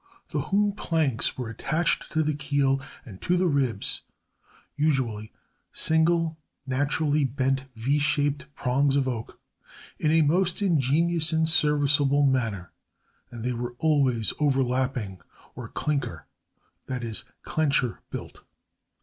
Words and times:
The 0.29 0.41
hewn 0.47 0.71
planks 0.71 1.37
were 1.37 1.47
attached 1.47 2.11
to 2.13 2.23
the 2.23 2.33
keel 2.33 2.81
and 3.05 3.21
to 3.21 3.37
the 3.37 3.45
ribs 3.45 4.01
(usually 4.75 5.31
single, 5.71 6.39
naturally 6.65 7.23
bent 7.23 7.65
V 7.75 7.99
shaped 7.99 8.47
prongs 8.55 8.95
of 8.95 9.07
oak) 9.07 9.39
in 9.99 10.09
a 10.09 10.23
most 10.23 10.59
ingenious 10.59 11.31
and 11.31 11.47
serviceable 11.47 12.25
manner, 12.25 12.71
and 13.29 13.43
they 13.45 13.53
were 13.53 13.75
always 13.77 14.33
overlapping 14.39 15.21
or 15.53 15.69
clinker 15.69 16.25
(i. 16.89 16.97
e., 16.97 17.13
clencher) 17.45 17.99
built. 18.09 18.41